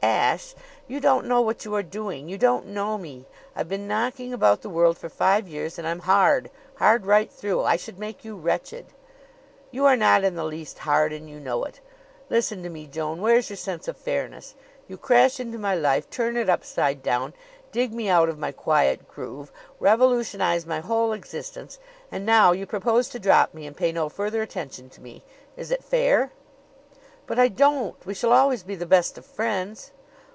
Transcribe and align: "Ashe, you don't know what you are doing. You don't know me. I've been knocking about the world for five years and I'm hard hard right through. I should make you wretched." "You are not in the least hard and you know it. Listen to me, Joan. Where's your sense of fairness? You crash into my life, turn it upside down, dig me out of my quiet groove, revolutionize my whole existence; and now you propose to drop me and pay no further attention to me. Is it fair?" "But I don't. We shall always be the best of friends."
"Ashe, 0.00 0.54
you 0.86 1.00
don't 1.00 1.26
know 1.26 1.40
what 1.40 1.64
you 1.64 1.74
are 1.74 1.82
doing. 1.82 2.28
You 2.28 2.38
don't 2.38 2.66
know 2.66 2.96
me. 2.98 3.24
I've 3.56 3.68
been 3.68 3.88
knocking 3.88 4.32
about 4.32 4.60
the 4.62 4.68
world 4.68 4.96
for 4.96 5.08
five 5.08 5.48
years 5.48 5.76
and 5.76 5.88
I'm 5.88 6.00
hard 6.00 6.50
hard 6.76 7.04
right 7.04 7.32
through. 7.32 7.64
I 7.64 7.74
should 7.76 7.98
make 7.98 8.24
you 8.24 8.36
wretched." 8.36 8.86
"You 9.72 9.86
are 9.86 9.96
not 9.96 10.22
in 10.22 10.36
the 10.36 10.44
least 10.44 10.80
hard 10.80 11.12
and 11.12 11.28
you 11.28 11.40
know 11.40 11.64
it. 11.64 11.80
Listen 12.30 12.62
to 12.62 12.68
me, 12.70 12.86
Joan. 12.86 13.20
Where's 13.20 13.50
your 13.50 13.56
sense 13.56 13.88
of 13.88 13.96
fairness? 13.96 14.54
You 14.86 14.96
crash 14.98 15.40
into 15.40 15.58
my 15.58 15.74
life, 15.74 16.08
turn 16.10 16.36
it 16.36 16.48
upside 16.50 17.02
down, 17.02 17.32
dig 17.72 17.92
me 17.92 18.08
out 18.08 18.28
of 18.28 18.38
my 18.38 18.52
quiet 18.52 19.08
groove, 19.08 19.50
revolutionize 19.80 20.64
my 20.66 20.78
whole 20.78 21.12
existence; 21.12 21.78
and 22.12 22.24
now 22.24 22.52
you 22.52 22.66
propose 22.66 23.08
to 23.08 23.18
drop 23.18 23.52
me 23.54 23.66
and 23.66 23.76
pay 23.76 23.90
no 23.90 24.08
further 24.08 24.42
attention 24.42 24.88
to 24.90 25.00
me. 25.00 25.24
Is 25.56 25.72
it 25.72 25.82
fair?" 25.82 26.30
"But 27.26 27.38
I 27.38 27.48
don't. 27.48 28.04
We 28.06 28.14
shall 28.14 28.32
always 28.32 28.62
be 28.62 28.74
the 28.74 28.86
best 28.86 29.18
of 29.18 29.24
friends." 29.26 29.92